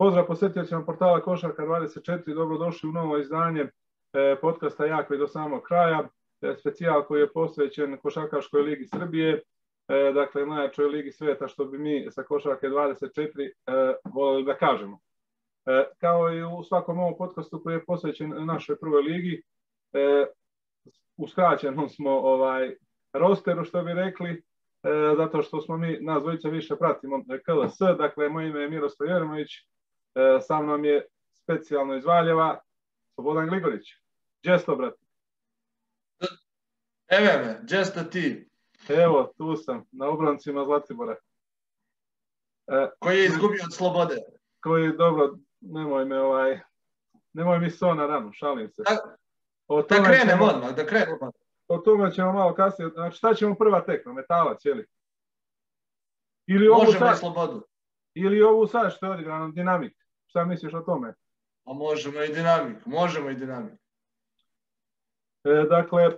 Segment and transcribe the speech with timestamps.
[0.00, 6.08] Pozdrav posjetiocima portala Košarka 24, dobrodošli u novo izdanje e, podcasta Jakve do samog kraja,
[6.42, 11.78] e, specijal koji je posvećen Košarkaškoj ligi Srbije, e, dakle najjačoj ligi sveta što bi
[11.78, 13.50] mi sa Košarke 24
[14.14, 14.98] volili da kažemo.
[15.98, 19.42] Kao i u svakom ovom podcastu koji je posvećen našoj prvoj ligi,
[21.16, 22.76] uskraćenom smo ovaj
[23.12, 24.42] rosteru što bi rekli,
[25.16, 29.48] zato što smo mi, nas dvojica više pratimo KLS, dakle moje ime je Miroslav Jermović,
[30.14, 31.06] E, sa mnom je
[31.42, 32.60] specijalno iz Valjeva,
[33.14, 33.86] Slobodan Gligorić.
[34.46, 35.04] Džesto, brate.
[37.08, 38.50] Evo me, džesto ti.
[38.88, 41.16] Evo, tu sam, na obrancima Zlatibora.
[42.66, 44.16] E, koji je izgubio od slobode?
[44.60, 46.60] Koji, dobro, nemoj me ovaj,
[47.32, 48.82] nemoj mi so na ranu, šalim se.
[48.82, 49.16] Da,
[49.66, 51.32] o da krenemo odmah, da krenemo.
[51.70, 54.86] O tome ćemo malo kasnije, znači šta ćemo prva tekma, metalac, jeli?
[56.46, 57.62] Ili Možemo sad, slobodu.
[58.14, 59.92] Ili ovu sad što je odigrano, dinamik.
[60.26, 61.14] Šta misliš o tome?
[61.64, 63.72] A možemo i dinamik, možemo i dinamik.
[65.44, 66.10] E, dakle, e,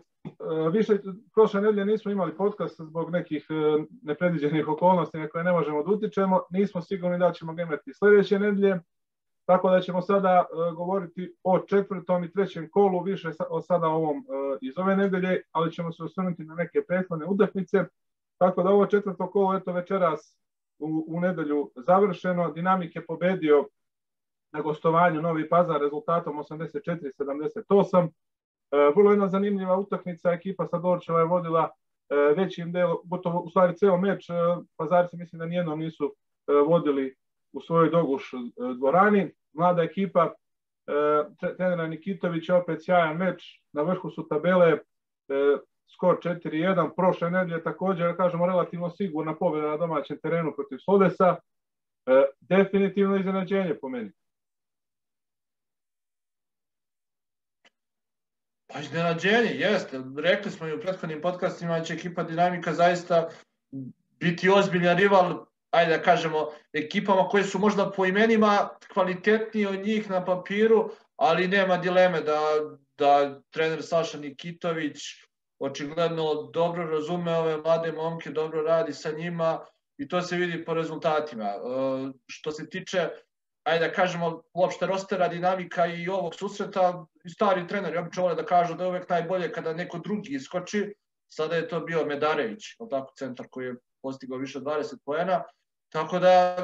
[0.73, 0.99] više
[1.35, 5.91] prošle nedelje nismo imali podcast zbog nekih e, nepredviđenih okolnosti na koje ne možemo da
[5.91, 6.43] utičemo.
[6.51, 8.81] Nismo sigurni da ćemo ga imati sledeće nedelje,
[9.53, 14.25] tako da ćemo sada e, govoriti o četvrtom i trećem kolu, više o sada ovom
[14.61, 17.85] iz ove nedelje, ali ćemo se osvrnuti na neke prethodne utakmice.
[18.39, 20.39] Tako da ovo četvrto kolo, eto večeras
[20.79, 22.53] u, u nedelju završeno.
[22.53, 23.69] Dinamik je pobedio
[24.53, 28.09] na gostovanju Novi Pazar rezultatom 84-78.
[28.73, 31.71] E, vrlo jedna zanimljiva utakmica, ekipa sa Dorčeva je vodila
[32.09, 34.35] e, većim delom, gotovo u stvari ceo meč, e,
[34.77, 36.15] Pazarci mislim da nijednom nisu
[36.67, 37.17] vodili
[37.53, 38.31] u svojoj doguš
[38.79, 39.31] dvorani.
[39.53, 40.33] Mlada ekipa,
[41.57, 44.79] trenera Nikitović opet sjajan meč, na vrhu su tabele,
[45.95, 51.37] skor 4-1, prošle nedelje također, da kažemo, relativno sigurna pobjeda na domaćem terenu protiv Sodesa,
[52.41, 54.13] definitivno iznenađenje po meni.
[58.73, 60.01] Pa iznenađenje, jeste.
[60.17, 63.29] Rekli smo i u prethodnim podcastima da će ekipa Dinamika zaista
[64.21, 70.11] biti ozbiljan rival, ajde da kažemo, ekipama koje su možda po imenima kvalitetnije od njih
[70.11, 72.41] na papiru, ali nema dileme da,
[72.99, 74.99] da trener Saša Nikitović
[75.59, 79.67] očigledno dobro razume ove mlade momke, dobro radi sa njima
[79.99, 81.45] i to se vidi po rezultatima.
[81.45, 81.55] E,
[82.27, 83.09] što se tiče
[83.63, 88.75] ajde da kažemo, uopšte rostera dinamika i ovog susreta, stari trener, ja vole da kažu
[88.75, 90.95] da je uvek najbolje kada neko drugi iskoči,
[91.33, 95.43] sada je to bio Medarević, tako, centar koji je postigao više od 20 poena,
[95.93, 96.57] tako da,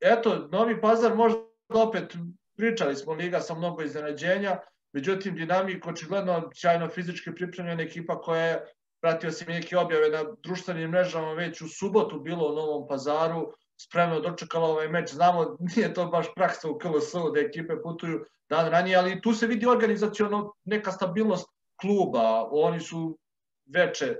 [0.00, 1.38] eto, Novi Pazar možda
[1.74, 2.16] opet,
[2.56, 4.58] pričali smo liga sa mnogo iznenađenja,
[4.92, 8.66] međutim, Dinamik očigledno sjajno fizički pripremljena ekipa koja je
[9.02, 13.52] pratio se mi neke objave na društvenim mrežama već u subotu bilo u Novom pazaru,
[13.80, 15.10] spremno dočekala ovaj meč.
[15.10, 19.46] Znamo, nije to baš praksa u KLS-u da ekipe putuju dan ranije, ali tu se
[19.46, 21.48] vidi organizacijono neka stabilnost
[21.80, 22.48] kluba.
[22.50, 23.18] Oni su
[23.66, 24.16] veče,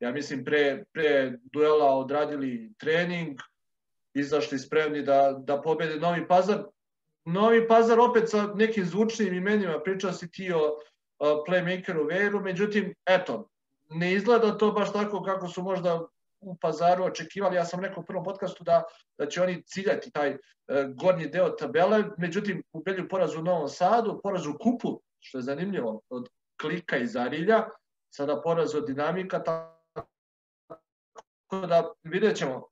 [0.00, 3.40] ja mislim, pre, pre duela odradili trening,
[4.14, 6.64] izašli spremni da, da pobede Novi Pazar.
[7.24, 10.78] Novi Pazar opet sa nekim zvučnim imenima, pričao si ti o
[11.48, 13.48] playmakeru Veru, međutim, eto,
[13.90, 16.06] ne izgleda to baš tako kako su možda
[16.40, 17.56] u pazaru očekivali.
[17.56, 18.82] Ja sam rekao u prvom podcastu da,
[19.18, 20.38] da će oni ciljati taj e,
[20.88, 25.42] gornji deo tabele, međutim u Belju porazu u Novom Sadu, porazu u Kupu, što je
[25.42, 26.28] zanimljivo, od
[26.60, 27.68] Klika i Zarilja,
[28.10, 30.06] sada poraz od Dinamika, tako
[31.66, 32.71] da vidjet ćemo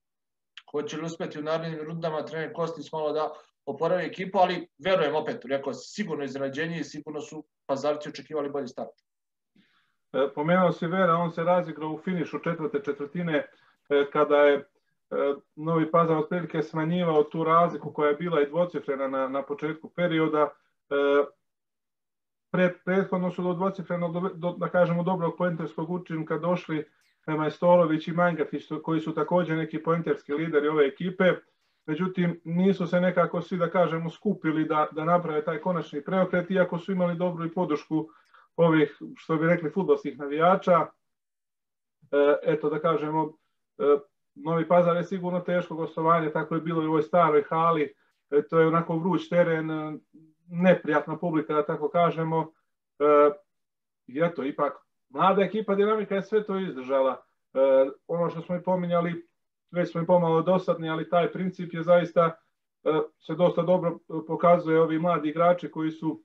[0.70, 3.30] hoće li uspeti u narednim rundama trener Kostic malo da
[3.66, 8.90] oporavi ekipu, ali verujem opet, rekao, sigurno izrađenje i sigurno su pazarci očekivali bolji start.
[10.12, 13.46] E, pomenuo si Vera, on se razigrao u finišu četvrte četvrtine
[13.88, 14.64] e, kada je e,
[15.56, 20.48] Novi Pazar otprilike smanjivao tu razliku koja je bila i dvocifrena na, na početku perioda.
[22.52, 26.84] Pre, prethodno su do dvocifrenog, do, da kažemo, dobrog poenterskog učinka došli
[27.36, 31.24] Majstolović i Mangafić, koji su takođe neki poenterski lideri ove ekipe.
[31.86, 36.78] Međutim, nisu se nekako svi, da kažemo, skupili da, da naprave taj konačni preokret, iako
[36.78, 38.08] su imali dobru i podršku
[38.56, 40.86] ovih, što bi rekli, futbolskih navijača.
[42.12, 43.32] E, eto, da kažemo,
[43.78, 43.98] e,
[44.34, 47.94] Novi Pazar je sigurno teško gostovanje, tako je bilo i u ovoj staroj hali,
[48.30, 49.98] e, to je onako vruć teren, e,
[50.48, 52.52] neprijatna publika, da tako kažemo.
[52.98, 53.30] E,
[54.06, 54.72] I eto, ipak,
[55.10, 57.22] mlada ekipa Dinamika je sve to izdržala.
[57.54, 57.58] E,
[58.06, 59.28] ono što smo i pominjali,
[59.70, 62.36] već smo i pomalo dosadni, ali taj princip je zaista
[62.84, 64.80] e, se dosta dobro pokazuje.
[64.80, 66.22] Ovi mladi igrači koji su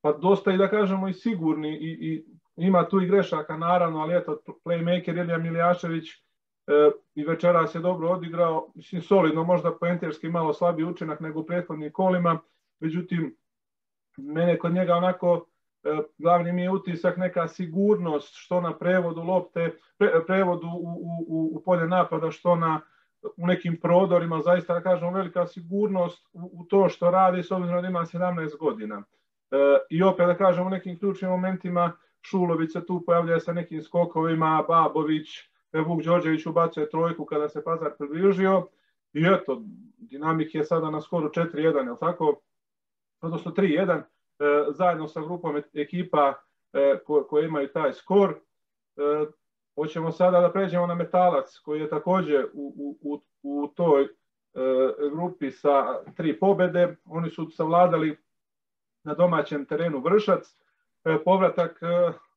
[0.00, 2.24] pa dosta i da kažemo i sigurni i, i
[2.56, 6.16] ima tu i grešaka naravno, ali eto playmaker Ilija Miljašević e,
[7.14, 11.92] i večeras je dobro odigrao, mislim solidno, možda poenterski malo slabiji učinak nego u prethodnim
[11.92, 12.40] kolima,
[12.80, 13.36] međutim,
[14.16, 15.46] mene kod njega onako
[16.18, 21.62] glavni mi je utisak neka sigurnost što na prevodu lopte, pre, prevodu u, u, u
[21.64, 22.80] polje napada, što na
[23.36, 27.82] u nekim prodorima, zaista da kažemo velika sigurnost u, u to što radi s obzirom
[27.82, 29.02] da ima 17 godina.
[29.50, 29.56] E,
[29.90, 31.92] I opet da kažemo u nekim ključnim momentima
[32.22, 35.28] Šulović se tu pojavlja sa nekim skokovima, Babović,
[35.86, 38.66] Vuk Đorđević ubacuje trojku kada se Pazar približio
[39.12, 39.62] i eto,
[39.98, 42.40] dinamik je sada na skoru 4-1, je tako?
[43.20, 44.02] Odnosno 3-1, e,
[44.70, 46.34] zajedno sa grupom ekipa
[46.72, 48.30] e, ko, koje imaju taj skor.
[48.30, 49.02] E,
[49.74, 54.08] hoćemo sada da pređemo na Metalac koji je takođe u, u, u toj
[55.12, 56.96] grupi sa tri pobede.
[57.04, 58.18] Oni su savladali
[59.04, 60.56] na domaćem terenu Vršac.
[61.24, 61.80] Povratak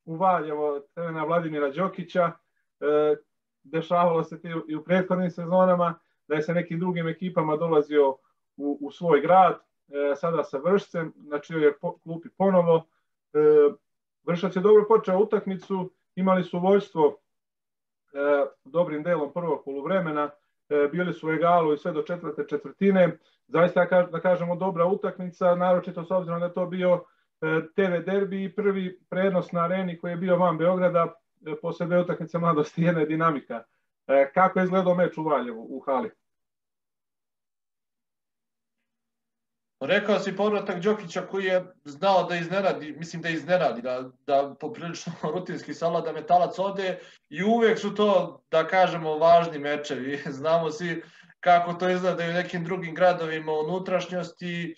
[0.04, 2.32] u Valjevo terena Vladimira Đokića
[2.80, 3.16] e,
[3.62, 5.94] dešavalo se i u prethodnim sezonama,
[6.28, 8.10] da je sa nekim drugim ekipama dolazio
[8.56, 9.58] u, u svoj grad, e,
[10.16, 12.86] sada sa Vršcem, znači je po, klupi ponovo.
[13.32, 13.38] E,
[14.26, 17.18] Vršac je dobro počeo utakmicu, imali su vojstvo
[18.14, 20.30] e, dobrim delom prvog poluvremena,
[20.68, 23.18] e, bili su u egalu i sve do četvrte četvrtine.
[23.48, 27.04] Zaista da kažemo dobra utakmica, naročito s obzirom da je to bio
[27.40, 31.14] e, TV derbi i prvi prenos na areni koji je bio van Beograda,
[31.62, 33.62] posle dve utakmice mladosti jedna je dinamika.
[34.06, 36.10] E, kako je izgledao meč u Valjevu, u hali?
[39.86, 45.12] Rekao si povratak Đokića koji je znao da iznenadi, mislim da iznenadi, da, da poprilično
[45.34, 46.98] rutinski salada metalac ode
[47.28, 50.22] i uvek su to, da kažemo, važni mečevi.
[50.40, 51.02] Znamo svi
[51.40, 54.76] kako to izgleda u nekim drugim gradovima unutrašnjosti.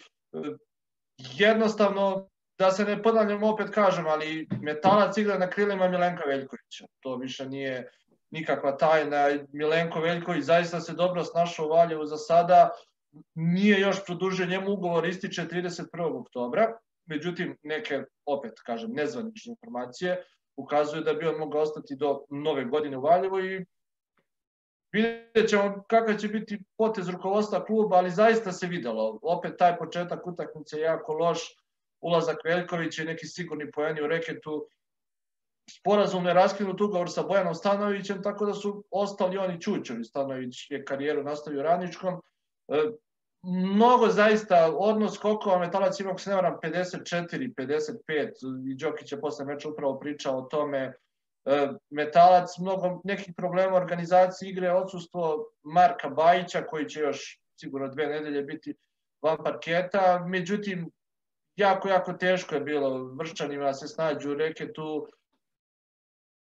[1.18, 6.84] Jednostavno, da se ne ponavljam, opet kažem, ali metalac igra na krilima Milenka Veljkovića.
[7.00, 7.90] To više nije
[8.30, 9.28] nikakva tajna.
[9.52, 12.70] Milenko Veljković zaista se dobro snašao u Valjevu za sada.
[13.34, 16.20] Nije još produžio njemu ugovor, ističe 31.
[16.20, 16.78] oktobra.
[17.04, 20.24] Međutim, neke, opet kažem, nezvanične informacije
[20.56, 23.64] ukazuju da bi on mogao ostati do nove godine u Valjevu i
[24.92, 29.18] vidjet ćemo kakav će biti potez rukovodstva kluba, ali zaista se videlo.
[29.22, 31.38] Opet taj početak utakmice je jako loš
[32.00, 34.68] ulazak Veljkovića i neki sigurni poeni u reketu,
[35.70, 40.04] sporazumno je raskinut ugovor sa Bojanom Stanovićem, tako da su ostali oni Čučevi.
[40.04, 42.20] Stanović je karijeru nastavio Radničkom.
[43.48, 49.20] Mnogo zaista, odnos skokova Metalac ima, ako se ne varam, 54, 55, i Đokić je
[49.20, 50.92] posle meča upravo pričao o tome,
[51.44, 58.06] e, Metalac, mnogo nekih problema organizacije igre, odsustvo Marka Bajića, koji će još sigurno dve
[58.06, 58.74] nedelje biti
[59.22, 60.90] van parketa, međutim,
[61.56, 65.08] jako, jako teško je bilo vršćanima se snađu u reketu.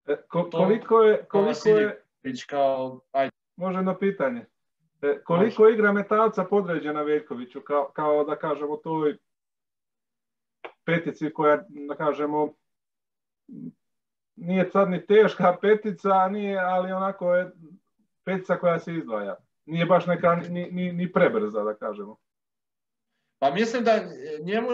[0.07, 2.03] E, ko, koliko je, koliko je,
[2.49, 3.31] kao, ajde.
[3.57, 4.47] Može jedno pitanje.
[5.07, 5.75] E, koliko Može.
[5.75, 9.17] igra metalca podređena Veljkoviću, kao, kao da kažemo toj
[10.85, 12.53] petici koja, da kažemo,
[14.37, 17.53] nije sad ni teška petica, nije, ali onako je
[18.25, 19.37] petica koja se izdvaja.
[19.65, 22.17] Nije baš neka ni, ni, ni prebrza, da kažemo.
[23.39, 23.93] Pa mislim da
[24.43, 24.69] njemu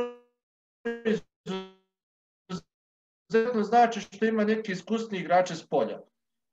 [3.28, 6.00] izuzetno znači što ima neki iskusni igrače s polja.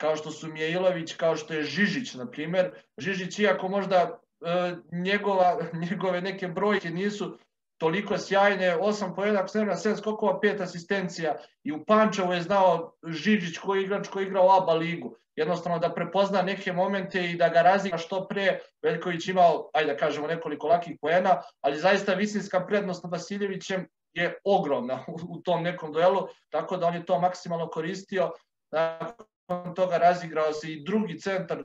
[0.02, 2.72] Kao što su Mijailović, kao što je Žižić, na primer.
[2.98, 5.58] Žižić, iako možda e, njegova,
[5.90, 7.38] njegove neke brojke nisu
[7.78, 12.42] toliko sjajne, 8 pojena, ako se nema 7 skokova, 5 asistencija i u Pančevu je
[12.42, 15.16] znao Žižić koji igrač koji igra u ABA ligu.
[15.36, 18.60] Jednostavno da prepozna neke momente i da ga razlika što pre.
[18.82, 24.38] Veljković imao, ajde da kažemo, nekoliko lakih pojena, ali zaista visinska prednost nad Vasiljevićem je
[24.44, 28.32] ogromna u tom nekom duelu, tako da on je to maksimalno koristio.
[28.72, 29.26] Nakon
[29.76, 31.64] toga razigrao se i drugi centar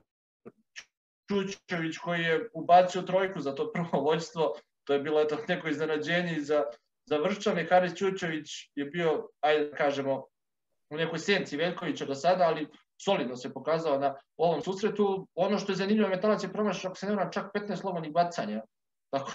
[1.28, 4.54] Čučević koji je ubacio trojku za to prvo vođstvo.
[4.84, 6.64] To je bilo eto, neko iznenađenje za,
[7.04, 7.66] za Vrščane.
[7.66, 10.26] Haris Čučević je bio, ajde da kažemo,
[10.90, 12.68] u nekoj senci Veljkovića do sada, ali
[13.02, 15.28] solidno se pokazao na ovom susretu.
[15.34, 18.62] Ono što je zanimljivo, Metalac je promašao, ako se nema, čak 15 slobodnih bacanja.
[19.10, 19.32] Tako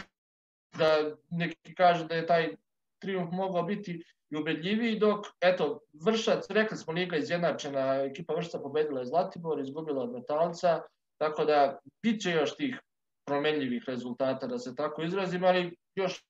[0.77, 2.55] da neki kaže da je taj
[2.99, 8.99] triumf mogao biti i ubedljiviji, dok, eto, Vršac, rekli smo Liga izjednačena, ekipa Vršaca pobedila
[8.99, 10.81] je Zlatibor, izgubila od Metalca,
[11.17, 12.79] tako da bit će još tih
[13.25, 16.23] promenljivih rezultata, da se tako izrazim, ali još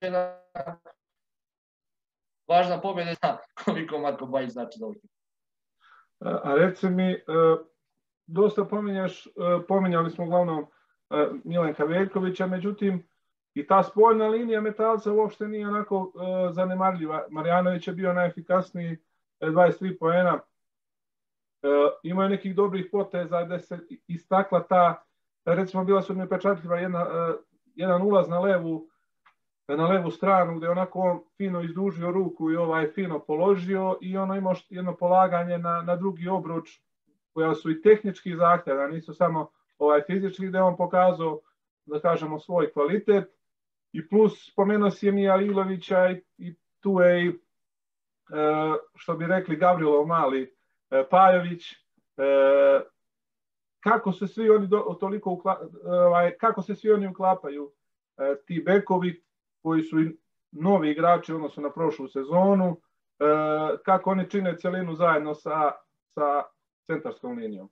[0.00, 0.38] jedna
[2.48, 4.98] važna pobjeda za koliko Marko Bajić znači za ovaj
[6.44, 7.18] A reci mi, e,
[8.26, 9.30] dosta pominjaš, e,
[9.68, 10.66] pominjali smo uglavnom
[11.10, 13.08] e, Milenka Veljkovića, međutim,
[13.54, 16.12] I ta spoljna linija metalca uopšte nije onako uh,
[16.50, 17.26] zanemarljiva.
[17.30, 18.96] Marjanović je bio najefikasniji,
[19.40, 20.40] 23 poena.
[22.02, 25.04] imaju nekih dobrih poteza gde se istakla ta,
[25.44, 27.06] recimo bila su mi pečatljiva jedna,
[27.74, 28.88] jedan ulaz na levu
[29.68, 34.34] na levu stranu gde onako on fino izdužio ruku i ovaj fino položio i ono
[34.34, 36.80] imao jedno polaganje na, na drugi obruč
[37.32, 41.40] koja su i tehnički zahtjeva, nisu samo ovaj fizički gde on pokazao
[41.86, 43.24] da kažemo svoj kvalitet
[43.92, 47.32] i plus spomenuo si je Mija Ilovića i, i tu je i e,
[48.94, 50.54] što bi rekli Gavrilov mali
[50.90, 51.76] e, Pajović e,
[53.80, 57.72] kako se svi oni do, toliko ukla, ovaj, kako se svi oni uklapaju
[58.46, 59.22] ti bekovi
[59.62, 60.16] koji su i
[60.50, 62.80] novi igrači odnosno na prošlu sezonu
[63.84, 65.72] kako oni čine celinu zajedno sa,
[66.14, 66.42] sa
[66.86, 67.70] centarskom linijom.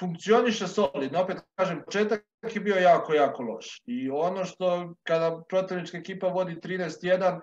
[0.00, 3.82] Funkcioniše solidno, opet kažem, početak je bio jako, jako loš.
[3.86, 7.40] I ono što kada protivnička ekipa vodi 13-1,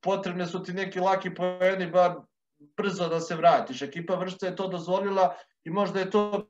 [0.00, 2.14] potrebne su ti neki laki poeni, bar
[2.76, 3.82] brzo da se vratiš.
[3.82, 6.48] Ekipa Vršca je to dozvolila i možda je to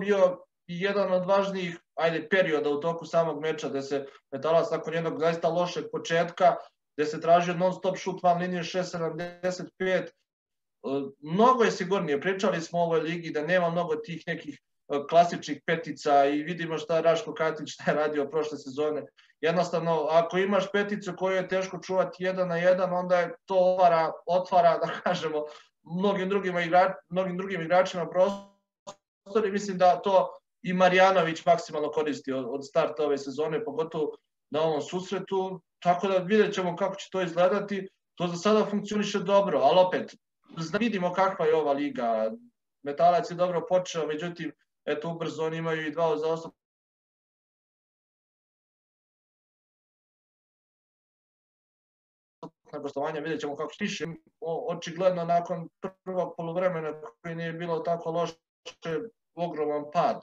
[0.00, 5.20] bio jedan od važnijih ajde, perioda u toku samog meča, gde se Metalac nakon jednog
[5.20, 6.56] zaista lošeg početka,
[6.96, 10.08] gde se tražio non-stop šut van linije 6.75,
[11.20, 14.75] mnogo je sigurnije, pričali smo o ovoj ligi da nema mnogo tih nekih e,
[15.08, 19.06] klasičnih petica i vidimo šta Raško Katić šta je radio prošle sezone.
[19.40, 24.12] Jednostavno, ako imaš peticu koju je teško čuvati jedan na jedan, onda je to otvara,
[24.26, 25.44] otvara da kažemo,
[25.82, 32.32] mnogim drugim, igrač, mnogim drugim igračima prostor i mislim da to i Marjanović maksimalno koristi
[32.32, 34.16] od, od starta ove sezone, pogotovo
[34.50, 37.88] na ovom susretu, tako da vidjet ćemo kako će to izgledati.
[38.14, 40.14] To za sada funkcioniše dobro, ali opet,
[40.78, 42.30] vidimo kakva je ova liga.
[42.82, 44.52] Metalac je dobro počeo, međutim,
[44.86, 46.50] eto, ubrzo oni imaju i dva za osam
[52.72, 54.06] na gostovanja, vidjet ćemo kako stiše.
[54.68, 55.68] Očigledno nakon
[56.04, 58.34] prvog polovremena koji nije bilo tako loše,
[59.34, 60.22] ogroman pad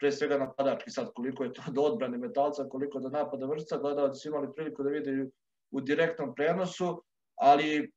[0.00, 4.28] pre svega napadački sad koliko je to do odbrane metalca, koliko do napada vrsta, gledalci
[4.28, 5.26] imali priliku da vide
[5.70, 7.02] u direktnom prenosu,
[7.34, 7.92] ali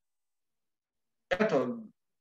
[1.40, 1.78] eto,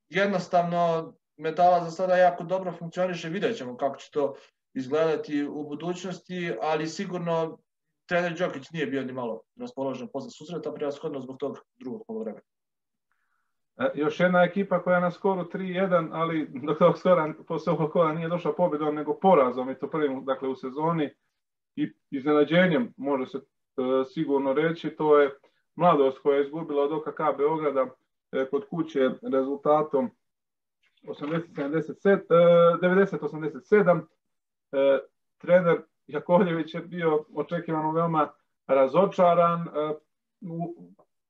[0.09, 4.35] jednostavno metala za sada jako dobro funkcioniše, vidjet ćemo kako će to
[4.73, 7.57] izgledati u budućnosti, ali sigurno
[8.05, 12.43] trener Đokić nije bio ni malo raspoložen posle susreta, prevashodno zbog tog drugog polovremena.
[13.77, 17.91] E, još jedna ekipa koja je na skoru 3-1, ali do tog skora posle ovog
[17.91, 21.13] kola nije došla pobedom, nego porazom i to prvim dakle, u sezoni
[21.75, 23.41] i iznenađenjem, može se e,
[24.13, 25.31] sigurno reći, to je
[25.75, 27.85] mladost koja je izgubila od OKK Beograda
[28.33, 30.11] E, kod kuće rezultatom
[31.03, 34.01] 90-87.
[34.71, 34.99] E,
[35.37, 38.29] trener Jakovljević je bio očekivano veoma
[38.67, 39.61] razočaran.
[39.61, 39.63] E,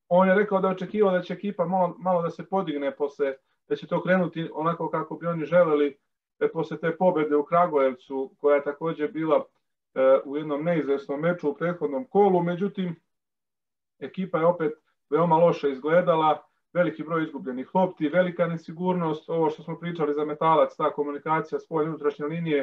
[0.10, 3.34] on je rekao da očekivao da će ekipa malo, malo da se podigne posle,
[3.68, 5.98] da će to krenuti onako kako bi oni želeli
[6.54, 9.44] posle te pobede u Kragujevcu, koja je takođe bila
[10.26, 12.96] u jednom neizvesnom meču u prethodnom kolu, međutim,
[14.00, 14.74] ekipa je opet
[15.10, 20.76] veoma loše izgledala, veliki broj izgubljenih lopti, velika nesigurnost, ovo što smo pričali za metalac,
[20.76, 22.60] ta komunikacija spoljne unutrašnje linije,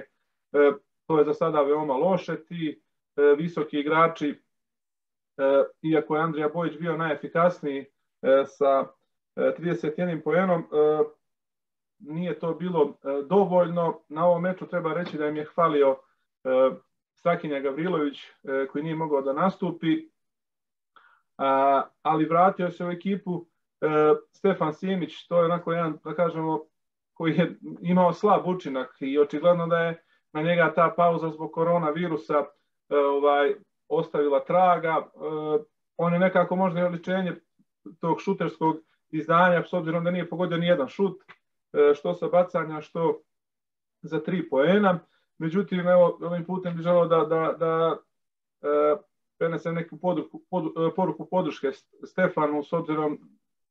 [0.52, 0.72] e,
[1.06, 2.82] to je za sada veoma loše, ti
[3.16, 7.84] e, visoki igrači, e, iako je Andrija Bojić bio najefikasniji
[8.46, 8.86] sa
[9.36, 10.64] 31 poenom,
[11.98, 12.98] nije to bilo
[13.28, 14.00] dovoljno.
[14.08, 15.96] Na ovom meču treba reći da im je hvalio
[17.14, 18.18] Strakinja Gavrilović
[18.72, 20.08] koji nije mogao da nastupi,
[22.02, 23.49] ali vratio se u ekipu
[24.32, 26.60] Stefan Simić, to je onako jedan, da kažemo,
[27.14, 32.44] koji je imao slab učinak i očigledno da je na njega ta pauza zbog koronavirusa
[32.88, 33.54] e, ovaj,
[33.88, 34.88] ostavila traga.
[34.88, 35.10] E,
[35.96, 37.34] on je nekako možda i oličenje
[38.00, 38.76] tog šuterskog
[39.10, 41.22] izdanja, s obzirom da nije pogodio ni jedan šut,
[41.94, 43.20] što sa bacanja, što
[44.02, 44.98] za tri poena.
[45.38, 47.96] Međutim, evo, ovim putem bih želeo da, da, da
[49.38, 50.40] prenesem neku poruku,
[50.96, 51.70] poruku podrške
[52.04, 53.18] Stefanu, s obzirom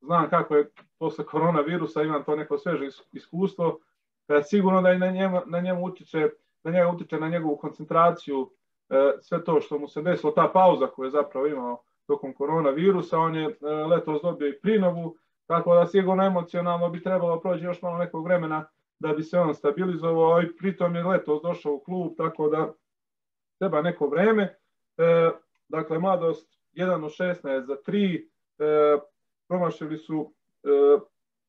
[0.02, 3.80] znam kako je posle koronavirusa, imam to neko sveže iskustvo,
[4.28, 6.30] e, sigurno da i na njemu, na njemu utiče,
[6.64, 8.52] na njega utiče na njegovu koncentraciju,
[8.90, 13.20] e, sve to što mu se desilo, ta pauza koju je zapravo imao tokom koronavirusa,
[13.20, 15.16] on je e, letos dobio i prinovu,
[15.48, 18.66] tako da sigurno emocionalno bi trebalo proći još malo nekog vremena
[19.00, 22.74] da bi se on stabilizovao i pritom je letos došao u klub, tako da
[23.60, 24.56] treba neko vreme.
[25.68, 28.28] dakle, mladost 1 od 16 za 3,
[29.50, 30.34] promašili su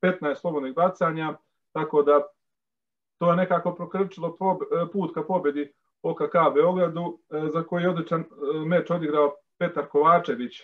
[0.01, 1.37] 15 e, slobodnih bacanja,
[1.71, 2.21] tako da
[3.17, 8.23] to je nekako prokrčilo e, put ka pobedi OKK Beogradu, e, za koji je odličan
[8.65, 10.61] meč odigrao Petar Kovačević,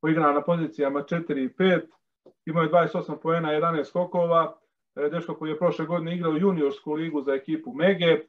[0.00, 1.80] koji igra na pozicijama 4 i 5.
[2.46, 4.56] imao je 28 poena, 11 skokova,
[5.10, 8.20] dečko koji je prošle godine igrao juniorsku ligu za ekipu Mege,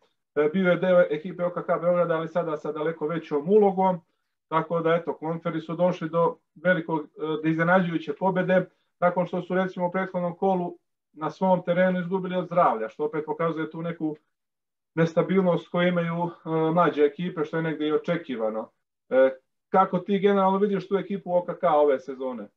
[0.54, 4.00] bio je deo ekipe OKK Beograda, ali sada sa daleko većom ulogom,
[4.48, 7.08] tako da eto, konferi su došli do velikog,
[7.44, 8.66] do iznenađujuće pobede,
[9.00, 10.78] nakon što su recimo u prethodnom kolu
[11.14, 14.16] na svom terenu izgubili od zdravlja, što opet pokazuje tu neku
[14.96, 16.32] nestabilnost koju imaju
[16.74, 18.72] mlađe ekipe, što je negde i očekivano.
[19.70, 22.48] Kako ti generalno vidiš tu ekipu OKK ove sezone?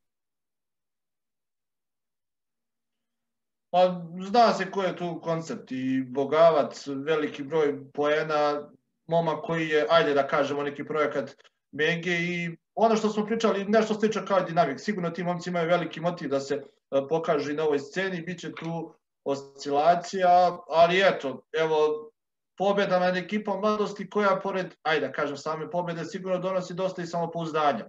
[3.71, 8.71] Pa zna se ko je tu koncept i Bogavac, veliki broj poena,
[9.07, 11.37] momak koji je, ajde da kažemo, neki projekat
[11.73, 14.81] Menge i ono što smo pričali, nešto slično kao dinamik.
[14.81, 16.62] Sigurno ti momci imaju veliki motiv da se
[17.09, 22.11] pokažu i na ovoj sceni, bit će tu oscilacija, ali eto, evo,
[22.59, 27.07] pobeda nad ekipom mladosti koja pored, ajde da kažem, same pobede sigurno donosi dosta i
[27.07, 27.89] samopouzdanja.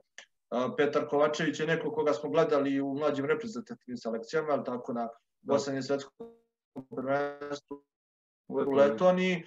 [0.78, 5.10] Petar Kovačević je neko koga smo gledali u mlađim reprezentativnim selekcijama, ali tako na
[5.48, 6.12] poslednje svetsko
[6.96, 7.84] prvenstvo
[8.48, 9.44] u Letoniji.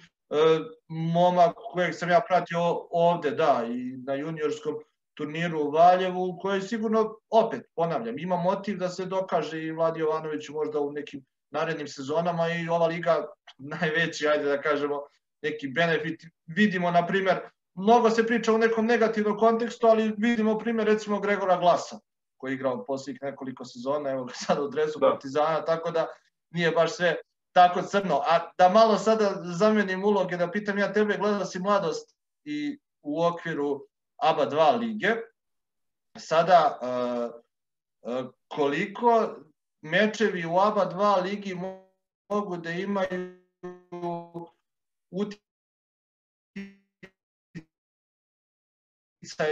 [0.87, 4.75] Momak kojeg sam ja pratio ovde, da, i na juniorskom
[5.13, 10.49] turniru u Valjevu, koji sigurno, opet, ponavljam, ima motiv da se dokaže i Vladi Jovanović
[10.49, 13.25] možda u nekim narednim sezonama i ova liga
[13.73, 15.01] najveći, ajde da kažemo,
[15.41, 16.25] neki benefit.
[16.45, 17.39] Vidimo, na primer,
[17.75, 21.99] mnogo se priča u nekom negativnom kontekstu, ali vidimo primer recimo Gregora Glasa,
[22.37, 25.09] koji je igrao posljednjih nekoliko sezona, evo ga sad u dresu da.
[25.09, 26.07] Partizana, tako da
[26.49, 27.15] nije baš sve
[27.55, 28.15] tako crno.
[28.15, 33.23] A da malo sada zamenim uloge, da pitam ja tebe, gledao si mladost i u
[33.23, 35.15] okviru ABA 2 lige.
[36.17, 36.79] Sada,
[38.47, 39.35] koliko
[39.81, 41.55] mečevi u ABA 2 ligi
[42.29, 43.39] mogu da imaju
[45.11, 45.41] uticaj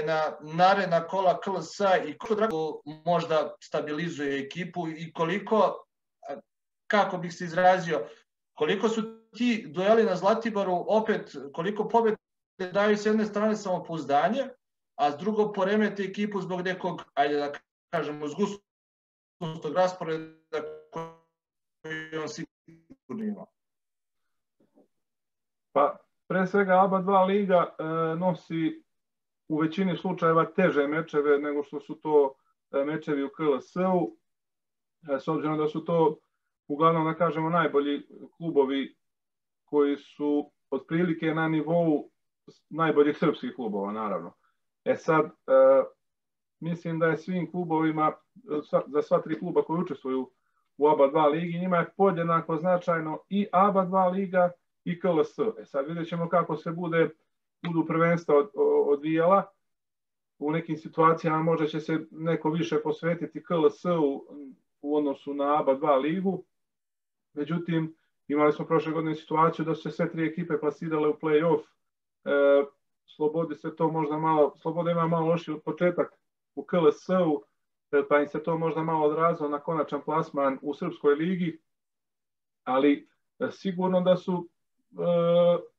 [0.06, 5.83] na narena kola KLS i koliko drago možda stabilizuje ekipu i koliko,
[6.94, 8.06] kako bih se izrazio,
[8.54, 9.02] koliko su
[9.38, 12.18] ti dueli na Zlatibaru opet, koliko pobjede
[12.72, 14.44] daju s jedne strane samopouzdanje,
[14.96, 17.52] a s drugo poremete ekipu zbog nekog, ajde da
[17.90, 23.46] kažemo, zgustog rasporeda koji on sigurno ima.
[25.72, 27.84] Pa, pre svega ABA 2 liga e,
[28.16, 28.84] nosi
[29.48, 32.36] u većini slučajeva teže mečeve nego što su to
[32.72, 34.18] e, mečevi u KLS-u,
[35.10, 36.20] e, s obzirom da su to
[36.68, 38.02] uglavnom, da kažemo, najbolji
[38.38, 38.96] klubovi
[39.66, 42.10] koji su otprilike na nivou
[42.70, 44.34] najboljih srpskih klubova, naravno.
[44.86, 45.32] E sad, e,
[46.60, 48.14] mislim da je svim klubovima,
[48.88, 50.32] za sva tri kluba koji učestvuju
[50.78, 54.52] u ABA 2 ligi, njima je podjednako značajno i ABA 2 liga
[54.84, 55.40] i KLS.
[55.60, 57.10] E sad vidjet ćemo kako se bude
[57.62, 58.50] budu prvenstva od,
[58.86, 59.44] odvijala.
[60.40, 64.26] U nekim situacijama možda će se neko više posvetiti KLS-u
[64.82, 66.44] u odnosu na ABA 2 ligu.
[67.34, 67.96] Međutim,
[68.28, 71.62] imali smo prošle godine situaciju da su se sve tri ekipe plasirale u play-off.
[72.26, 72.66] E,
[73.06, 76.14] Slobodi se to možda malo, Sloboda ima malo loši od početak
[76.56, 77.44] u KLS-u,
[77.92, 81.62] e, pa im se to možda malo odrazilo na konačan plasman u Srpskoj ligi,
[82.64, 83.08] ali
[83.40, 84.50] e, sigurno da su
[84.92, 84.96] e,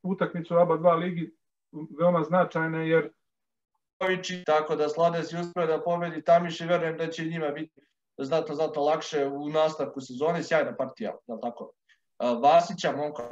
[0.03, 1.37] utakmicu ABA 2 ligi
[1.99, 3.11] veoma značajne jer
[4.47, 7.81] tako da Slades je uspio da pobedi Tamiš i verujem da će njima biti
[8.19, 11.73] znatno, znatno lakše u nastavku sezone, sjajna partija, da tako.
[12.43, 13.23] Vasića, momka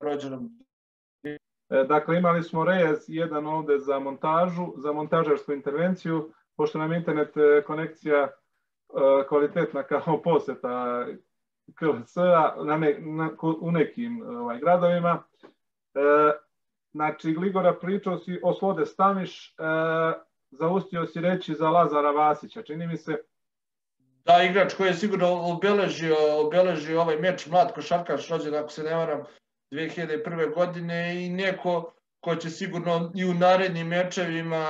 [0.00, 0.50] rođenom
[1.24, 7.36] e, Dakle, imali smo rejez jedan ovde za montažu, za montažarsku intervenciju, pošto nam internet
[7.36, 8.30] e, konekcija e,
[9.28, 11.06] kvalitetna kao poseta
[11.74, 15.22] KLC-a na ne, na, u nekim ovaj, gradovima.
[16.92, 19.52] Znači, Gligora pričao si o Slode Stamiš, e,
[20.50, 23.16] zaustio si reći za Lazara Vasića, čini mi se.
[24.24, 28.94] Da, igrač koji je sigurno obeležio, obeležio ovaj meč, mlad košarkaš, rođen, ako se ne
[28.94, 29.24] varam,
[29.72, 30.54] 2001.
[30.54, 34.66] godine i neko ko će sigurno i u narednim mečevima,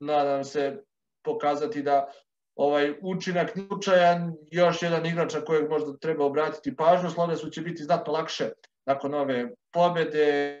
[0.00, 0.82] nadam se,
[1.24, 2.12] pokazati da
[2.56, 7.60] ovaj učinak nije slučajan, još jedan igrač na kojeg možda treba obratiti pažnju, Slodesu će
[7.60, 8.50] biti znatno lakše
[8.86, 10.60] nakon ove pobede,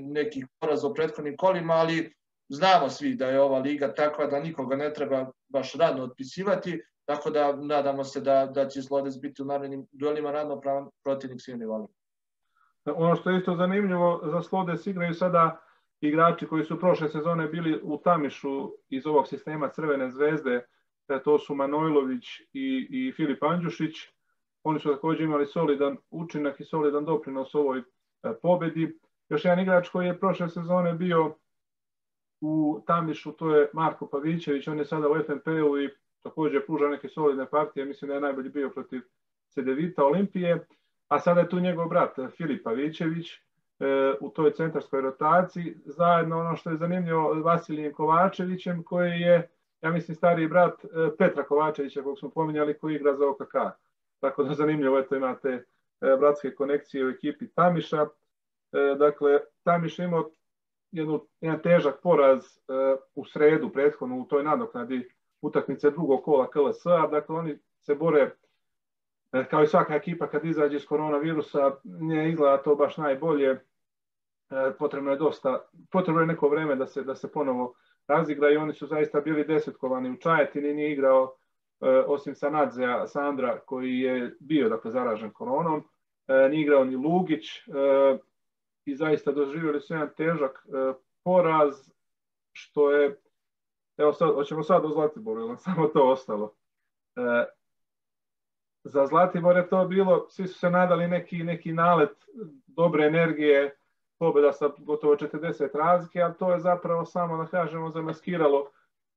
[0.00, 2.14] nekih poraza u prethodnim kolima, ali
[2.52, 7.30] znamo svi da je ova liga takva da nikoga ne treba baš radno otpisivati, tako
[7.30, 11.58] da nadamo se da, da će Slodes biti u narednim duelima radno pravan protivnik svim
[11.58, 11.88] nivolima.
[12.84, 15.60] Ono što je isto zanimljivo, za Slodes igraju sada
[16.00, 20.66] igrači koji su prošle sezone bili u Tamišu iz ovog sistema Crvene zvezde,
[21.08, 23.96] e, to su Manojlović i, i Filip Andjušić.
[24.62, 27.82] Oni su takođe imali solidan učinak i solidan doprinos ovoj e,
[28.42, 28.98] pobedi.
[29.28, 31.34] Još jedan igrač koji je prošle sezone bio
[32.42, 35.90] u Tamišu, to je Marko Pavićević, on je sada u FNP-u i
[36.22, 39.02] također pruža neke solidne partije, mislim da je najbolji bio protiv
[39.48, 40.66] Cedevita Olimpije,
[41.08, 43.40] a sada je tu njegov brat Filip Pavićević
[44.20, 49.50] u toj centarskoj rotaciji, zajedno ono što je zanimljivo Vasilijem Kovačevićem koji je,
[49.82, 50.84] ja mislim, stariji brat
[51.18, 53.54] Petra Kovačevića kog smo pominjali koji igra za OKK.
[54.20, 55.64] Tako da zanimljivo, eto imate
[56.00, 58.06] bratske konekcije u ekipi Tamiša.
[58.98, 60.30] Dakle, Tamiš imao
[60.92, 62.44] jednu, jedan težak poraz
[63.14, 65.08] u sredu prethodno u toj nadoknadi
[65.40, 68.30] utakmice drugog kola KLS-a, dakle oni se bore
[69.50, 73.60] kao i svaka ekipa kad izađe iz koronavirusa, nije izgleda to baš najbolje,
[74.78, 77.74] potrebno je dosta, potrebno je neko vreme da se, da se ponovo
[78.06, 80.10] razigra i oni su zaista bili desetkovani.
[80.10, 81.34] U Čajetini, nije igrao
[82.06, 85.84] osim Sanadzea, Sandra koji je bio dakle, zaražen koronom,
[86.28, 87.44] nije igrao ni Lugić
[88.84, 90.66] i zaista doživjeli su jedan težak
[91.24, 91.90] poraz,
[92.52, 93.20] što je,
[93.96, 96.54] evo sad, hoćemo sad o Zlatiboru, ili samo to ostalo.
[98.84, 102.24] Za Zlatibor je to bilo, svi su se nadali neki, neki nalet
[102.66, 103.76] dobre energije,
[104.18, 108.70] pobjeda sa gotovo 40 razlike, a to je zapravo samo, da kažemo, zamaskiralo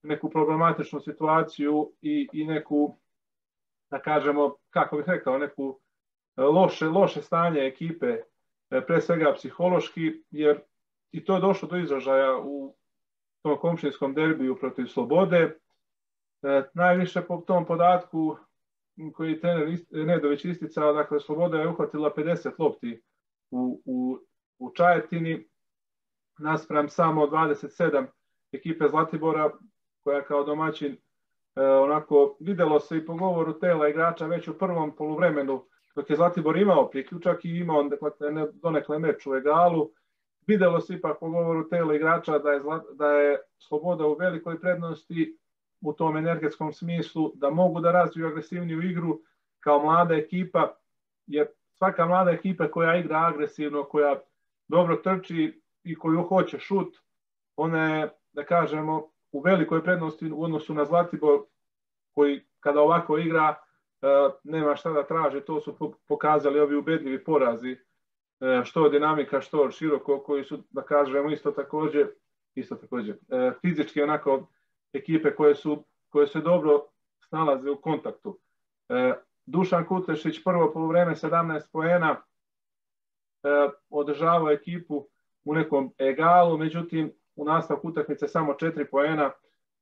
[0.04, 2.96] neku problematičnu situaciju i, i neku,
[3.90, 5.80] da kažemo, kako bih rekao, neku
[6.38, 8.18] loše, loše stanje ekipe,
[8.70, 10.62] pre svega psihološki, jer
[11.12, 12.76] i to je došlo do izražaja u
[13.42, 15.60] tom komšinskom derbiju protiv Slobode.
[16.44, 18.38] E, najviše po tom podatku
[19.14, 23.02] koji je trener Nedović isticao, dakle Sloboda je uhvatila 50 lopti
[23.52, 24.20] u, u,
[24.60, 25.48] u Čajetini,
[26.40, 28.06] naspram samo 27
[28.52, 29.52] ekipe Zlatibora,
[30.04, 30.98] koja kao domaćin
[31.56, 36.16] e, onako videlo se i po govoru tela igrača već u prvom poluvremenu, dok je
[36.16, 37.90] Zlatibor imao priključak i imao
[38.54, 39.92] donekle meč u egalu,
[40.48, 42.62] videlo se ipak po govoru tela igrača da je,
[42.94, 45.38] da je Sloboda u velikoj prednosti
[45.82, 49.20] u tom energetskom smislu, da mogu da razviju agresivniju igru
[49.60, 50.76] kao mlada ekipa,
[51.28, 54.16] jer svaka mlada ekipa koja igra agresivno, koja
[54.68, 56.98] dobro trči i koju hoće šut,
[57.56, 61.40] ona je, da kažemo, u velikoj prednosti u odnosu na Zlatibor,
[62.14, 63.56] koji kada ovako igra,
[64.44, 67.78] nema šta da traži, to su pokazali ovi ubedljivi porazi,
[68.64, 72.06] što dinamika, što široko, koji su, da kažemo, isto takođe,
[72.56, 73.16] isto takođe,
[73.62, 74.48] fizički onako
[74.94, 76.86] ekipe koje su, koje se dobro
[77.28, 78.40] snalaze u kontaktu.
[79.46, 82.22] Dušan Kutlešić prvo polovreme 17 poena,
[83.90, 85.08] održavao ekipu
[85.44, 89.32] u nekom egalu, međutim u nastavku utakmice samo 4 poena.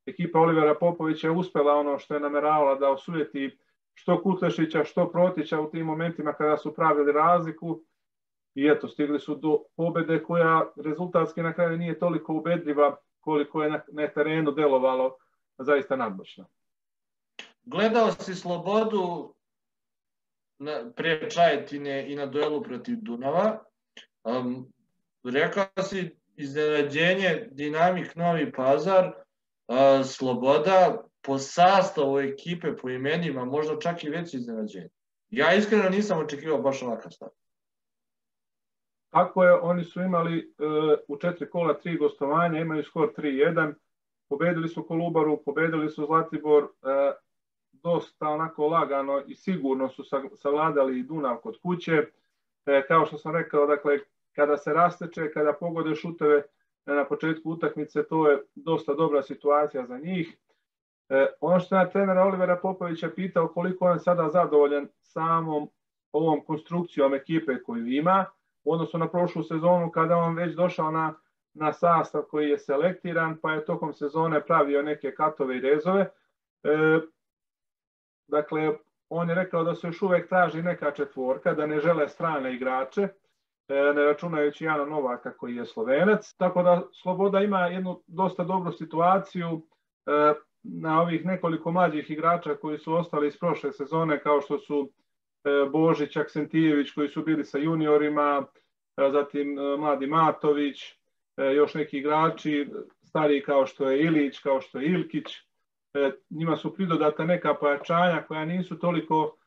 [0.06, 3.58] Ekipa Olivera Popovića je uspela ono što je nameravala da osujeti
[3.93, 7.82] što Kutlešića, što Protića u tim momentima kada su pravili razliku
[8.56, 13.69] i eto, stigli su do pobede koja rezultatski na kraju nije toliko ubedljiva koliko je
[13.69, 15.17] na, na terenu delovalo
[15.58, 16.45] zaista nadmoćno.
[17.63, 19.34] Gledao si Slobodu
[20.60, 23.63] na, prije Čajetine i na duelu protiv Dunava.
[24.23, 24.73] Um,
[25.23, 34.04] rekao si iznenađenje Dinamik Novi Pazar, uh, Sloboda po sastavu ekipe, po imenima, možda čak
[34.04, 34.90] i veće iznenađenje.
[35.30, 37.30] Ja iskreno nisam očekivao baš ovakav stav.
[39.10, 43.74] Tako je, oni su imali uh, u četiri kola tri gostovanja, imaju skor 3-1,
[44.30, 46.70] pobedili su Kolubaru, pobedili su Zlatibor, uh,
[47.84, 50.04] dosta onako lagano i sigurno su
[50.36, 52.06] savladali i Dunav kod kuće.
[52.66, 54.00] E, kao što sam rekao, dakle,
[54.36, 56.44] kada se rasteče, kada pogode šuteve
[56.86, 60.38] na početku utakmice, to je dosta dobra situacija za njih.
[61.13, 65.69] E, ono što je trenera Olivera Popovića pitao koliko on sada zadovoljan samom
[66.12, 68.26] ovom konstrukcijom ekipe koju ima,
[68.63, 71.13] u odnosu na prošlu sezonu kada on već došao na,
[71.54, 76.02] na sastav koji je selektiran, pa je tokom sezone pravio neke katove i rezove.
[76.02, 76.99] E,
[78.28, 78.78] dakle,
[79.10, 83.02] on je rekao da se još uvek traži neka četvorka, da ne žele strane igrače,
[83.67, 86.36] e, ne računajući Jana Novaka koji je slovenac.
[86.38, 89.62] Tako da Sloboda ima jednu dosta dobru situaciju
[90.06, 94.89] e, na ovih nekoliko mlađih igrača koji su ostali iz prošle sezone, kao što su
[95.43, 98.45] E, Božić, Aksentijević koji su bili sa juniorima,
[98.97, 100.78] e, zatim e, mladi Matović,
[101.56, 102.67] još neki igrači,
[103.04, 105.26] stariji kao što je Ilić, kao što je Ilkić.
[106.30, 109.38] Njima su pridodata neka pojačanja koja nisu toliko,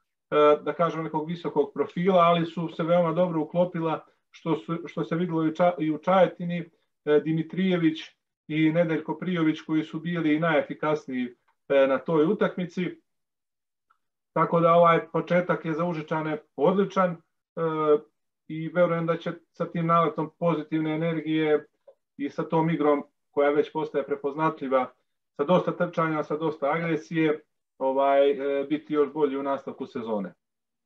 [0.62, 5.16] da kažem, nekog visokog profila, ali su se veoma dobro uklopila, što, su, što se
[5.16, 6.70] videlo i u Čajetini,
[7.24, 8.00] Dimitrijević
[8.48, 11.34] i Nedeljko Prijović koji su bili najefikasniji
[11.68, 13.00] na toj utakmici.
[14.32, 17.16] Tako da ovaj početak je za Užičane odličan e,
[18.48, 21.66] i verujem da će sa tim naletom pozitivne energije
[22.16, 24.92] i sa tom igrom koja već postaje prepoznatljiva,
[25.36, 27.40] sa dosta trčanja, sa dosta agresije,
[27.78, 28.20] ovaj,
[28.68, 30.34] biti još bolji u nastavku sezone.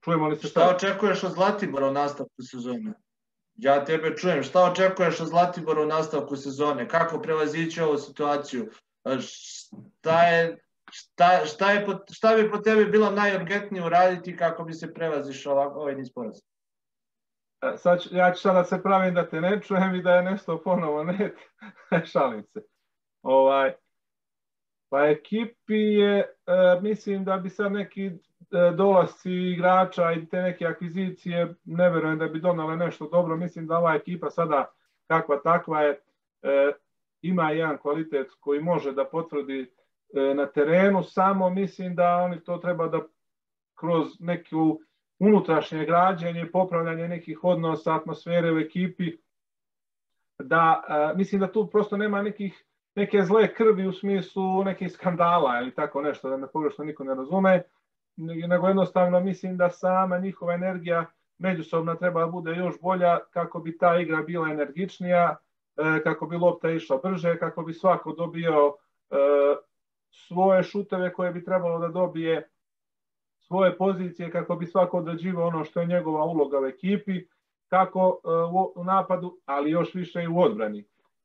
[0.05, 0.61] Čujemo li se šta?
[0.61, 2.95] Šta očekuješ od Zlatibora u nastavku sezone?
[3.61, 4.43] Ja tebe čujem.
[4.43, 6.89] Šta očekuješ od Zlatibora u nastavku sezone?
[6.89, 8.71] Kako prevazići ovu situaciju?
[9.21, 10.59] Šta je
[10.93, 15.95] šta, šta, je šta bi po tebi bilo najurgentnije uraditi kako bi se prevazišao ovaj
[15.95, 16.41] niz poraza?
[17.63, 20.23] E, sad, ja ću sada da se pravim da te ne čujem i da je
[20.23, 21.39] nešto ponovo net.
[22.13, 22.61] Šalim se.
[23.23, 23.75] Ovaj,
[24.89, 28.11] pa ekipi je, e, mislim da bi sad neki
[28.77, 33.37] dolasci igrača i te neke akvizicije, ne verujem da bi donale nešto dobro.
[33.37, 34.71] Mislim da ova ekipa sada
[35.07, 36.01] kakva takva je,
[36.43, 36.73] e,
[37.23, 39.71] ima jedan kvalitet koji može da potvrdi
[40.13, 43.01] E, na terenu, samo mislim da oni to treba da
[43.75, 44.81] kroz neku
[45.19, 49.17] unutrašnje građenje, popravljanje nekih odnosa, atmosfere u ekipi,
[50.39, 55.61] da e, mislim da tu prosto nema nekih neke zle krvi u smislu nekih skandala
[55.61, 57.63] ili tako nešto, da me pogrešno niko ne razume,
[58.47, 61.07] nego jednostavno mislim da sama njihova energija
[61.39, 65.37] međusobna treba da bude još bolja kako bi ta igra bila energičnija,
[65.77, 68.75] e, kako bi lopta išla brže, kako bi svako dobio
[70.11, 72.49] svoje šuteve koje bi trebalo da dobije,
[73.39, 77.27] svoje pozicije kako bi svako odrađivao ono što je njegova uloga u ekipi,
[77.69, 78.21] kako
[78.55, 80.85] uh, u napadu, ali još više i u odbrani.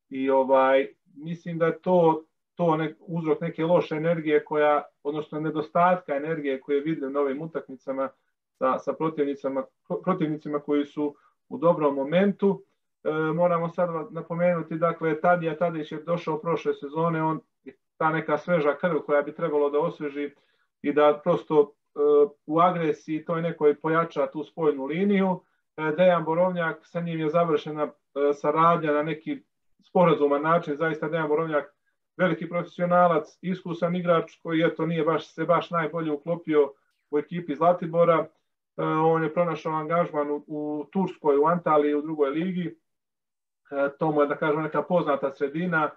[0.09, 2.23] I ovaj mislim da je to
[2.55, 8.09] to nek, uzrok neke loše energije koja, odnosno nedostatka energije koje vidim na ovim utakmicama
[8.57, 9.63] sa, sa protivnicama,
[10.03, 11.15] protivnicima koji su
[11.49, 12.63] u dobrom momentu.
[13.03, 17.39] E, moramo sad napomenuti, dakle, Tadija Tadić je došao prošle sezone, on
[17.97, 20.31] ta neka sveža krv koja bi trebalo da osveži
[20.81, 25.41] i da prosto uh, u agresiji toj nekoj pojača tu spojnu liniju.
[25.77, 27.91] E, Dejan Borovnjak, sa njim je završena uh,
[28.33, 29.43] saradnja na neki
[29.83, 31.74] sporazuman način, zaista Dejan Borovnjak
[32.17, 36.73] veliki profesionalac, iskusan igrač koji eto nije baš se baš najbolje uklopio
[37.11, 38.19] u ekipi Zlatibora.
[38.19, 38.27] Uh,
[38.85, 42.79] on je pronašao angažman u, u Turskoj, u Antaliji, u drugoj ligi.
[43.99, 45.89] To mu je, da kažem, neka poznata sredina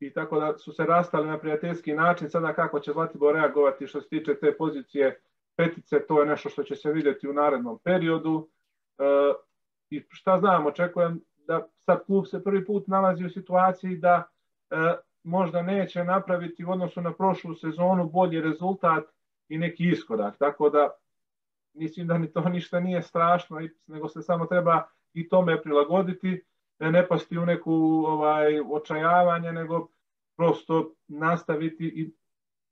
[0.00, 2.30] i tako da su se rastali na prijateljski način.
[2.30, 5.20] Sada kako će Zlatibor reagovati što se tiče te pozicije
[5.56, 8.48] petice, to je nešto što će se videti u narednom periodu.
[8.98, 9.04] E,
[9.90, 14.39] I šta znam, očekujem da sad klub se prvi put nalazi u situaciji da e,
[15.22, 19.04] možda neće napraviti u odnosu na prošlu sezonu bolji rezultat
[19.48, 20.38] i neki iskorak.
[20.38, 20.90] Tako da
[21.74, 26.42] mislim da ni to ništa nije strašno, nego se samo treba i tome prilagoditi
[26.78, 27.72] ne pasti u neku
[28.06, 29.88] ovaj očajavanje, nego
[30.36, 32.12] prosto nastaviti i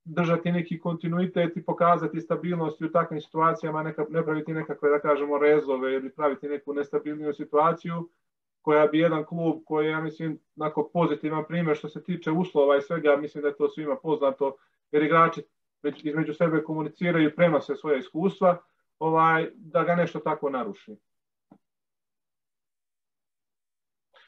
[0.04, 5.38] držati neki kontinuitet i pokazati stabilnost u takvim situacijama, neka, ne praviti nekakve, da kažemo,
[5.38, 8.08] rezove ili praviti neku nestabilniju situaciju
[8.62, 12.77] koja bi jedan klub koji je, ja mislim, onako pozitivan primjer što se tiče uslova
[12.77, 14.57] i svega, mislim da je to svima poznato,
[14.90, 15.42] jer igrači
[16.03, 18.59] između sebe komuniciraju prenose svoje iskustva,
[18.99, 20.97] ovaj, da ga nešto tako naruši.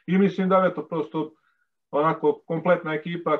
[0.07, 1.33] I mislim da je to prosto
[1.91, 3.39] onako kompletna ekipa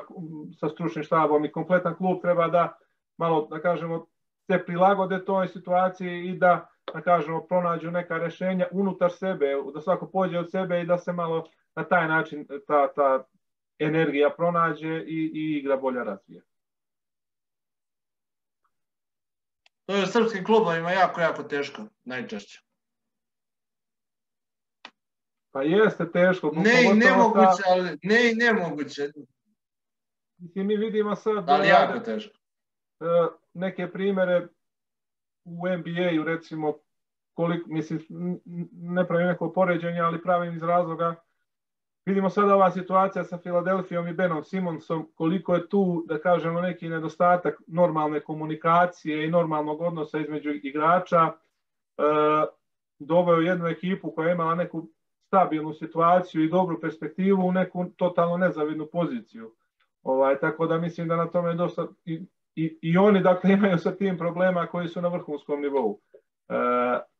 [0.59, 2.77] sa stručnim štabom i kompletan klub treba da
[3.17, 4.07] malo, da kažemo,
[4.51, 10.09] se prilagode toj situaciji i da, da kažemo, pronađu neka rešenja unutar sebe, da svako
[10.09, 13.27] pođe od sebe i da se malo na taj način ta, ta
[13.79, 16.41] energija pronađe i, i igra bolja razvija.
[19.85, 22.61] To je srpskim klubovima jako, jako teško, najčešće.
[25.51, 26.51] Pa jeste teško.
[26.55, 29.11] Ne i nemoguće, ali ne i nemoguće.
[30.37, 31.49] Mislim, mi vidimo sad...
[31.49, 32.37] Ali jako teško.
[32.99, 33.05] E,
[33.53, 34.47] neke primere
[35.43, 36.73] u NBA-u, recimo,
[37.33, 37.99] koliko, mislim,
[38.71, 41.15] ne pravim neko poređenje, ali pravim iz razloga
[42.05, 46.89] Vidimo sada ova situacija sa Filadelfijom i Benom Simonsom, koliko je tu, da kažemo, neki
[46.89, 51.17] nedostatak normalne komunikacije i normalnog odnosa između igrača.
[51.27, 51.31] E,
[52.99, 54.87] doveo jednu ekipu koja je imala neku
[55.27, 59.51] stabilnu situaciju i dobru perspektivu u neku totalno nezavidnu poziciju.
[60.03, 62.21] Ovaj, tako da mislim da na tome dosta i,
[62.55, 65.99] i, i oni dakle imaju sa tim problema koji su na vrhunskom nivou.
[66.49, 66.53] E,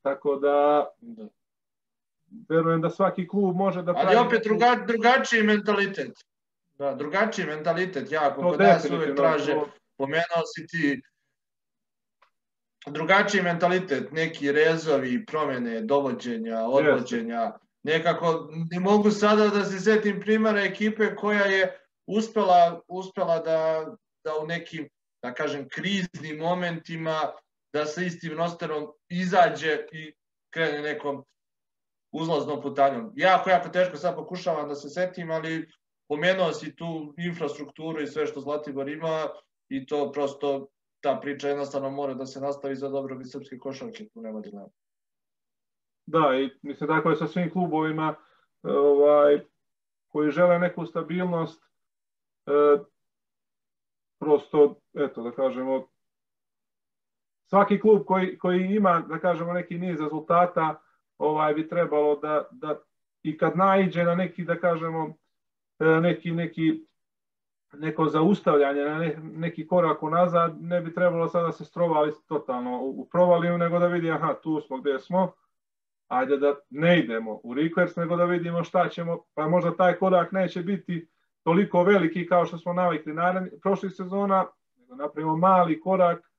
[0.02, 0.88] tako da,
[2.50, 3.94] verujem da svaki klub može da...
[3.96, 6.12] Ali opet druga, drugačiji mentalitet.
[6.78, 8.42] Da, drugačiji mentalitet, jako.
[8.42, 9.56] Kod nas uvek traže,
[9.98, 11.02] pomenuo si ti
[12.88, 17.52] drugačiji mentalitet, neki rezovi, promene, dovođenja, odvođenja,
[17.84, 23.86] nekako ne mogu sada da se setim primjera ekipe koja je uspela, uspela da,
[24.24, 24.90] da u nekim,
[25.24, 27.32] da kažem, kriznim momentima
[27.74, 30.14] da sa istim rosterom izađe i
[30.50, 31.24] krene nekom
[32.12, 33.12] uzlaznom putanjom.
[33.16, 35.70] Jako, jako teško sad pokušavam da se setim, ali
[36.08, 39.28] pomenuo si tu infrastrukturu i sve što Zlatibor ima
[39.70, 40.68] i to prosto
[41.02, 44.70] ta priča jednostavno mora da se nastavi za dobrobit srpske košarke, tu nema dilema.
[46.06, 48.16] Da, i mislim tako je sa svim klubovima
[48.64, 49.42] ovaj,
[50.08, 51.64] koji žele neku stabilnost,
[52.46, 52.52] e,
[54.22, 55.88] prosto, eto, da kažemo,
[57.46, 60.82] svaki klub koji, koji ima, da kažemo, neki niz rezultata,
[61.18, 62.80] ovaj bi trebalo da, da
[63.24, 65.14] i kad naiđe na neki, da kažemo,
[65.80, 66.86] e, neki, neki
[67.74, 73.08] neko zaustavljanje, na neki korak unazad, ne bi trebalo sada da se strovali totalno u
[73.12, 75.32] provaliju, nego da vidi, aha, tu smo gde smo,
[76.08, 80.32] ajde da ne idemo u Rikvers, nego da vidimo šta ćemo, pa možda taj korak
[80.32, 81.08] neće biti
[81.44, 83.14] toliko veliki kao što smo navikli
[83.62, 84.46] prošlih sezona,
[84.78, 86.32] nego napravimo mali korak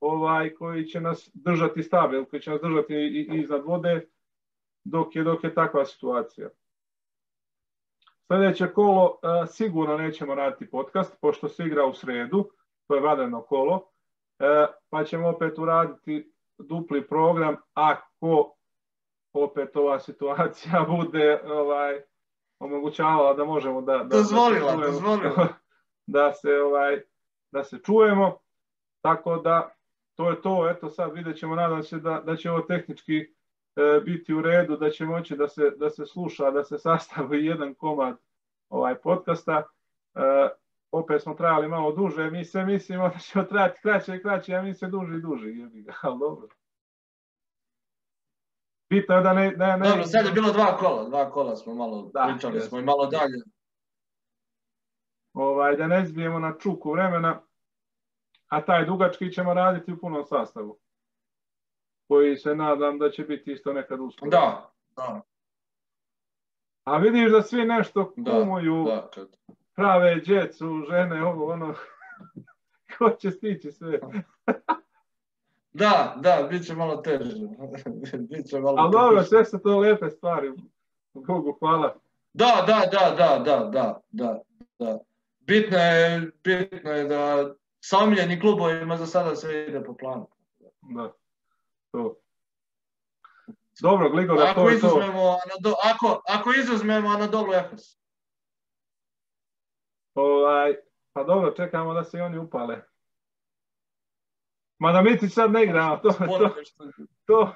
[0.00, 4.06] ovaj koji će nas držati stabil, koji će nas držati i, i iznad vode
[4.84, 6.48] dok je, dok je takva situacija.
[8.26, 12.50] Sledeće kolo uh, sigurno nećemo raditi podcast, pošto se igra u sredu,
[12.86, 18.54] to je vadeno kolo, uh, pa ćemo opet uraditi dupli program ako
[19.32, 22.00] opet ova situacija bude ovaj
[22.64, 25.48] omogućavala da možemo da da dozvolila, da, dozvolila.
[26.06, 27.02] da se ovaj
[27.50, 28.38] da se čujemo.
[29.00, 29.74] Tako da
[30.14, 34.00] to je to, eto sad vidjet ćemo, nadam se da, da će ovo tehnički e,
[34.04, 37.74] biti u redu, da će moći da se, da se sluša, da se sastavi jedan
[37.74, 38.16] komad
[38.68, 39.62] ovaj podcasta.
[40.14, 40.48] E,
[40.92, 44.62] opet smo trajali malo duže, mi se mislimo da ćemo trajati kraće i kraće, a
[44.62, 46.48] mi se duži i duži, jebi ga, ali dobro.
[48.94, 49.88] Bitno je da ne, ne, ne...
[49.88, 53.06] Dobro, sad je bilo dva kola, dva kola smo malo da, pričali smo i malo
[53.06, 53.42] dalje.
[55.32, 57.40] Ovaj, da ne zbijemo na čuku vremena,
[58.48, 60.78] a taj dugački ćemo raditi u punom sastavu,
[62.08, 64.30] koji se nadam da će biti isto nekad uskoro.
[64.30, 65.20] Da, da.
[66.84, 71.74] A vidiš da svi nešto da, kumuju, da, da, prave djecu, žene, ovo, ono,
[72.98, 74.00] ko će stići sve?
[75.74, 77.34] da, da, bit će malo teže.
[78.30, 80.52] bit će malo Ali dobro, sve su to lepe stvari.
[81.14, 81.94] Bogu hvala.
[82.32, 84.40] Da, da, da, da, da, da, da,
[84.78, 84.98] da.
[85.40, 90.28] Bitno je, bitno je da sa omiljenim klubovima za sada sve ide po planu.
[90.82, 91.12] Da,
[91.92, 92.16] to.
[93.80, 95.00] Dobro, Gligo, da to je to.
[95.44, 97.98] Anado, ako, ako izuzmemo Anadolu Efes.
[100.14, 100.76] Ovaj,
[101.12, 102.82] pa dobro, čekamo da se i oni upale.
[104.78, 106.50] Mada Micić sad ne igra, to, to,
[107.24, 107.54] to,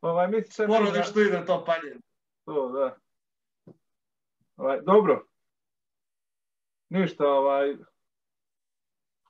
[0.00, 1.02] ovaj, Micić sad ne igra.
[1.02, 1.96] što ide to palje.
[2.44, 2.96] To, da.
[4.56, 5.26] Ovaj, dobro.
[6.88, 7.76] Ništa, ovaj,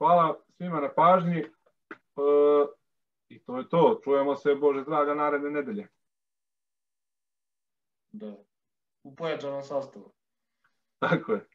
[0.03, 1.39] Hvala svima na pažnji.
[1.39, 1.47] E,
[3.29, 4.01] I to je to.
[4.05, 5.89] Čujemo se, Bože draga, naredne nedelje.
[8.13, 8.37] Da.
[9.03, 10.13] U pojačanom sastavu.
[10.99, 11.47] Tako je.